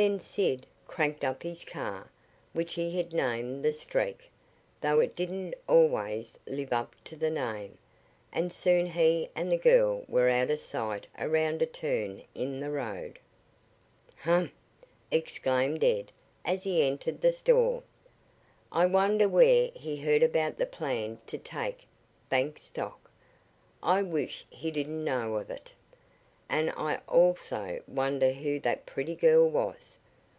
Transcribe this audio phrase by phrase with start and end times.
[0.00, 2.08] Then Sid cranked up his car,
[2.52, 4.30] which he had named the Streak,
[4.80, 7.76] though it didn't always live up to the name,
[8.32, 12.70] and soon he and the girl were out of sight around a turn in the
[12.70, 13.18] road.
[14.18, 14.52] "Humph!"
[15.10, 16.12] exclaimed Ed
[16.44, 17.82] as he entered the store.
[18.70, 21.88] "I wonder where he heard about my plan to take
[22.28, 23.10] bank stock?
[23.82, 25.72] I wish he didn't know of it.
[26.50, 29.98] And I also wonder who that pretty girl was?"